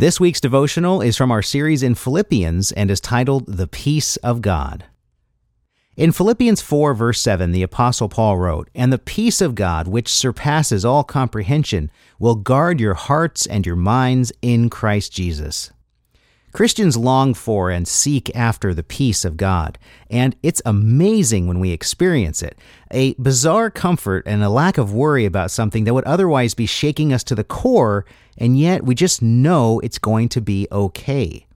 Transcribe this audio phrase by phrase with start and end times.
[0.00, 4.40] This week's devotional is from our series in Philippians and is titled The Peace of
[4.40, 4.86] God.
[5.94, 10.08] In Philippians 4, verse 7, the Apostle Paul wrote, And the peace of God, which
[10.08, 15.70] surpasses all comprehension, will guard your hearts and your minds in Christ Jesus.
[16.52, 19.78] Christians long for and seek after the peace of God,
[20.10, 22.58] and it's amazing when we experience it.
[22.90, 27.12] A bizarre comfort and a lack of worry about something that would otherwise be shaking
[27.12, 28.04] us to the core,
[28.36, 31.46] and yet we just know it's going to be okay.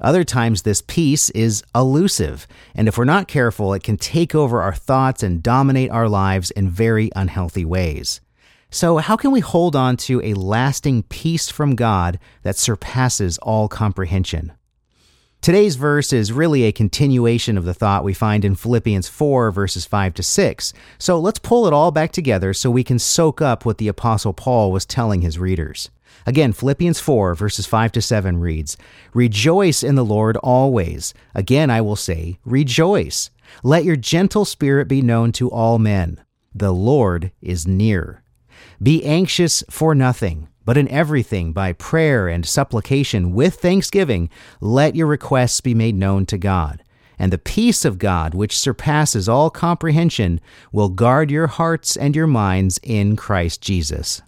[0.00, 4.62] Other times, this peace is elusive, and if we're not careful, it can take over
[4.62, 8.20] our thoughts and dominate our lives in very unhealthy ways.
[8.72, 13.66] So, how can we hold on to a lasting peace from God that surpasses all
[13.66, 14.52] comprehension?
[15.40, 19.86] Today's verse is really a continuation of the thought we find in Philippians 4, verses
[19.86, 20.72] 5 to 6.
[20.98, 24.34] So let's pull it all back together so we can soak up what the Apostle
[24.34, 25.90] Paul was telling his readers.
[26.24, 28.76] Again, Philippians 4, verses 5 to 7 reads
[29.14, 31.12] Rejoice in the Lord always.
[31.34, 33.30] Again, I will say, Rejoice.
[33.64, 36.20] Let your gentle spirit be known to all men.
[36.54, 38.19] The Lord is near.
[38.82, 44.30] Be anxious for nothing, but in everything, by prayer and supplication with thanksgiving,
[44.60, 46.82] let your requests be made known to God.
[47.18, 50.40] And the peace of God, which surpasses all comprehension,
[50.72, 54.22] will guard your hearts and your minds in Christ Jesus.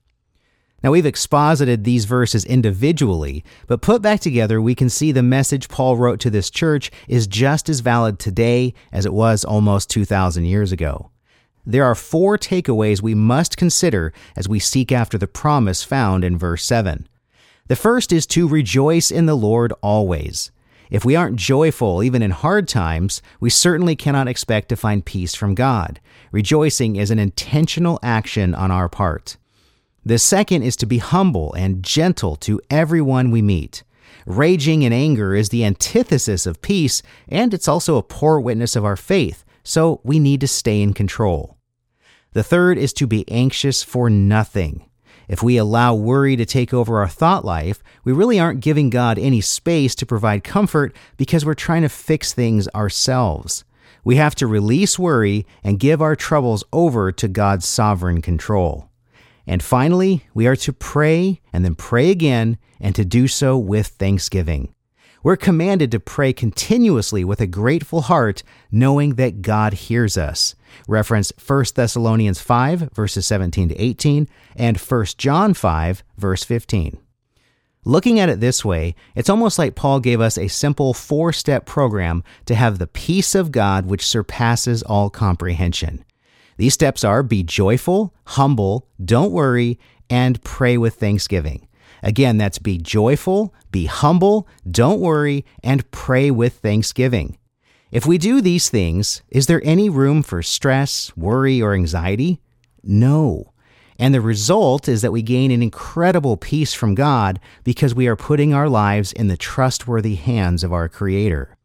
[0.82, 5.68] Now, we've exposited these verses individually, but put back together, we can see the message
[5.68, 10.44] Paul wrote to this church is just as valid today as it was almost 2,000
[10.44, 11.11] years ago.
[11.64, 16.36] There are four takeaways we must consider as we seek after the promise found in
[16.36, 17.08] verse 7.
[17.68, 20.50] The first is to rejoice in the Lord always.
[20.90, 25.36] If we aren't joyful even in hard times, we certainly cannot expect to find peace
[25.36, 26.00] from God.
[26.32, 29.36] Rejoicing is an intentional action on our part.
[30.04, 33.84] The second is to be humble and gentle to everyone we meet.
[34.26, 38.84] Raging in anger is the antithesis of peace, and it's also a poor witness of
[38.84, 41.56] our faith so we need to stay in control.
[42.32, 44.88] The third is to be anxious for nothing.
[45.28, 49.18] If we allow worry to take over our thought life, we really aren't giving God
[49.18, 53.64] any space to provide comfort because we're trying to fix things ourselves.
[54.04, 58.90] We have to release worry and give our troubles over to God's sovereign control.
[59.46, 63.86] And finally, we are to pray and then pray again and to do so with
[63.88, 64.74] thanksgiving.
[65.24, 70.56] We're commanded to pray continuously with a grateful heart, knowing that God hears us.
[70.88, 76.98] Reference 1 Thessalonians 5, verses 17 to 18, and 1 John 5, verse 15.
[77.84, 81.66] Looking at it this way, it's almost like Paul gave us a simple four step
[81.66, 86.04] program to have the peace of God which surpasses all comprehension.
[86.56, 89.78] These steps are be joyful, humble, don't worry,
[90.10, 91.68] and pray with thanksgiving.
[92.02, 97.38] Again, that's be joyful, be humble, don't worry, and pray with thanksgiving.
[97.90, 102.40] If we do these things, is there any room for stress, worry, or anxiety?
[102.82, 103.52] No.
[103.98, 108.16] And the result is that we gain an incredible peace from God because we are
[108.16, 111.56] putting our lives in the trustworthy hands of our Creator.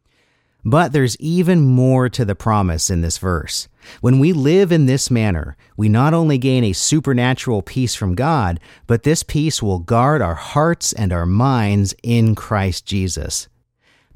[0.69, 3.69] But there's even more to the promise in this verse.
[4.01, 8.59] When we live in this manner, we not only gain a supernatural peace from God,
[8.85, 13.47] but this peace will guard our hearts and our minds in Christ Jesus.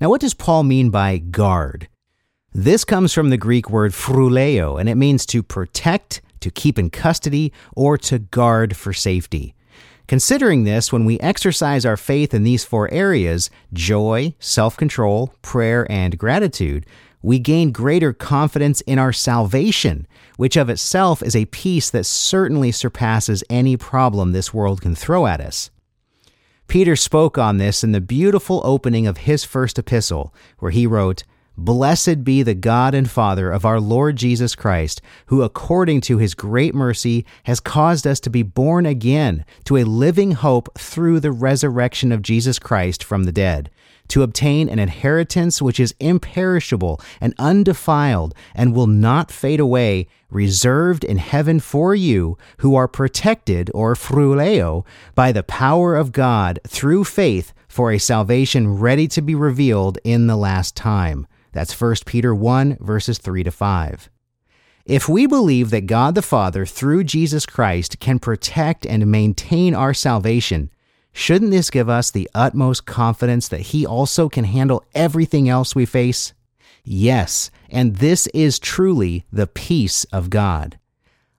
[0.01, 1.87] Now, what does Paul mean by guard?
[2.51, 6.89] This comes from the Greek word phroureo, and it means to protect, to keep in
[6.89, 9.55] custody, or to guard for safety.
[10.11, 15.89] Considering this, when we exercise our faith in these four areas joy, self control, prayer,
[15.89, 16.85] and gratitude
[17.21, 20.05] we gain greater confidence in our salvation,
[20.35, 25.27] which of itself is a peace that certainly surpasses any problem this world can throw
[25.27, 25.69] at us.
[26.67, 31.23] Peter spoke on this in the beautiful opening of his first epistle, where he wrote,
[31.63, 36.33] Blessed be the God and Father of our Lord Jesus Christ, who according to his
[36.33, 41.31] great mercy has caused us to be born again to a living hope through the
[41.31, 43.69] resurrection of Jesus Christ from the dead,
[44.07, 51.03] to obtain an inheritance which is imperishable and undefiled and will not fade away, reserved
[51.03, 54.83] in heaven for you who are protected or phroureo
[55.13, 60.25] by the power of God through faith for a salvation ready to be revealed in
[60.25, 61.27] the last time.
[61.51, 64.09] That's 1 Peter 1, verses 3 to 5.
[64.85, 69.93] If we believe that God the Father, through Jesus Christ, can protect and maintain our
[69.93, 70.71] salvation,
[71.13, 75.85] shouldn't this give us the utmost confidence that He also can handle everything else we
[75.85, 76.33] face?
[76.83, 80.79] Yes, and this is truly the peace of God.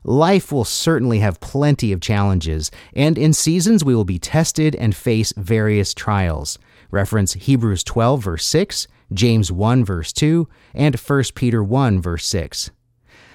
[0.05, 4.95] Life will certainly have plenty of challenges, and in seasons we will be tested and
[4.95, 6.59] face various trials.
[6.91, 12.71] Reference Hebrews 12, verse 6, James 1, verse 2, and 1 Peter 1, verse 6.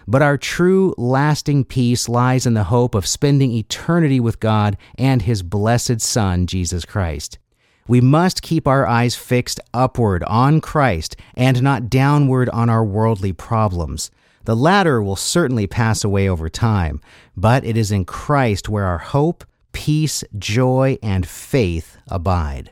[0.07, 5.21] But our true, lasting peace lies in the hope of spending eternity with God and
[5.21, 7.39] His blessed Son, Jesus Christ.
[7.87, 13.33] We must keep our eyes fixed upward on Christ and not downward on our worldly
[13.33, 14.11] problems.
[14.45, 17.01] The latter will certainly pass away over time,
[17.35, 22.71] but it is in Christ where our hope, peace, joy, and faith abide.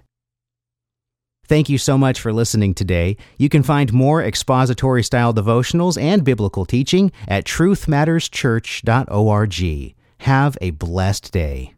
[1.48, 3.16] Thank you so much for listening today.
[3.38, 9.96] You can find more expository style devotionals and biblical teaching at truthmatterschurch.org.
[10.20, 11.75] Have a blessed day.